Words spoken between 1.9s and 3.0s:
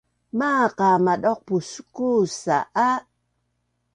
kuusa a